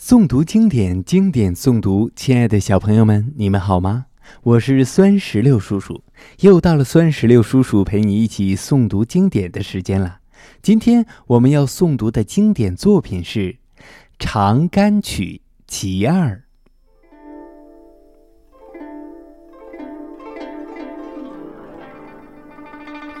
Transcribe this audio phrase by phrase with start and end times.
[0.00, 2.08] 诵读经典，经典诵读。
[2.14, 4.06] 亲爱的小朋友们，你们好吗？
[4.44, 6.04] 我是酸石榴叔叔，
[6.38, 10.20] 又到了酸石榴叔叔陪你一起诵读经典的时间了。
[10.62, 13.40] 今天我们要诵读的经典作品是
[14.20, 16.28] 《长干曲其二》。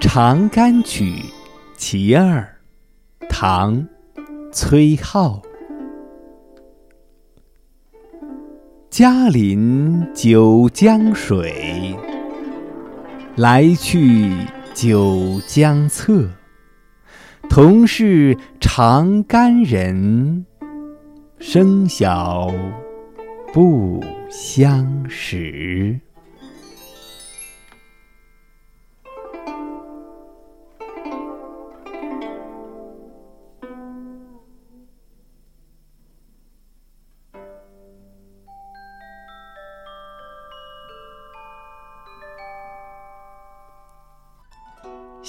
[0.00, 1.24] 长干曲
[1.76, 2.56] 其二》，
[3.28, 3.82] 唐·
[4.52, 5.42] 崔颢。
[8.98, 11.94] 嘉陵九江水，
[13.36, 14.28] 来去
[14.74, 16.28] 九江侧。
[17.48, 20.44] 同是长干人，
[21.38, 22.52] 生小
[23.52, 26.00] 不相识。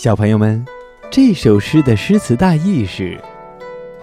[0.01, 0.65] 小朋友们，
[1.11, 3.19] 这首诗的诗词大意是：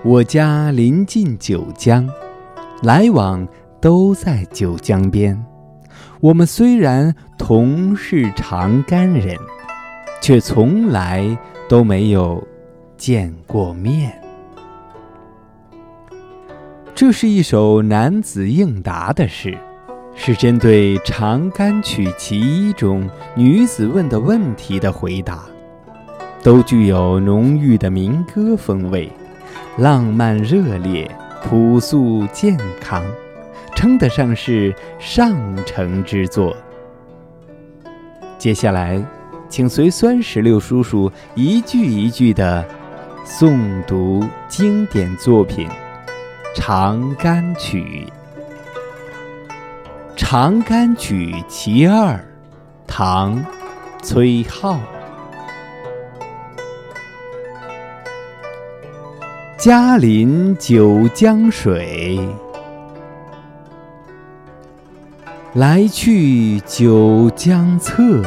[0.04, 2.06] 我家临近九江，
[2.82, 3.48] 来往
[3.80, 5.42] 都在九江边。
[6.20, 9.38] 我们虽然同是长干人，
[10.20, 11.26] 却从来
[11.66, 12.46] 都没有
[12.98, 14.12] 见过面。
[16.94, 19.56] 这是一首男子应答的诗，
[20.14, 25.46] 是针对《长干曲其一》中女子问的问题的回答。
[26.46, 29.10] 都具有浓郁的民歌风味，
[29.78, 31.10] 浪漫热烈、
[31.42, 33.02] 朴素健康，
[33.74, 35.36] 称得上是上
[35.66, 36.56] 乘之作。
[38.38, 39.04] 接下来，
[39.48, 42.64] 请随酸石榴叔叔一句一句的
[43.24, 45.66] 诵读经典作品
[46.54, 48.06] 《长干曲》。
[50.14, 52.14] 《长干曲其二》，
[52.86, 53.36] 唐·
[54.00, 54.78] 崔颢。
[59.58, 62.20] 嘉陵九江水，
[65.54, 68.22] 来去九江侧。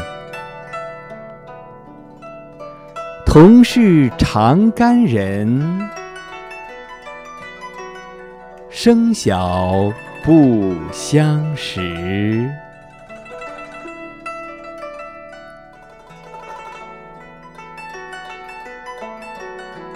[3.27, 5.87] 同是长干人，
[8.71, 9.93] 生小
[10.25, 12.49] 不相识。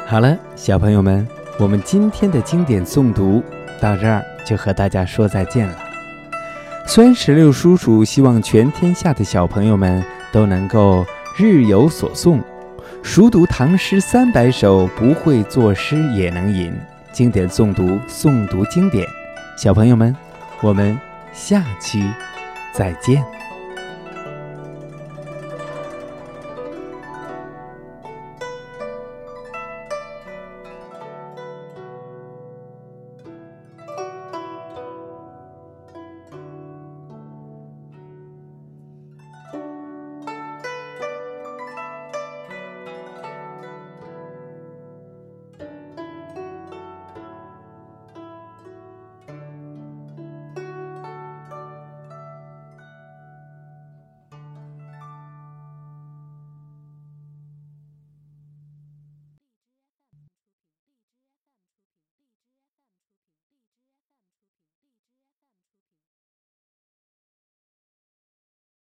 [0.05, 1.27] 好了，小朋友们，
[1.57, 3.41] 我们今天的经典诵读
[3.81, 5.75] 到这儿就和大家说再见了。
[6.85, 11.05] 酸石榴叔叔希望全天下的小朋友们都能够
[11.35, 12.39] 日有所诵，
[13.01, 16.73] 熟读唐诗三百首，不会作诗也能吟。
[17.11, 19.07] 经典诵读，诵读经典。
[19.57, 20.15] 小朋友们，
[20.61, 20.99] 我们
[21.31, 22.03] 下期
[22.73, 23.23] 再见。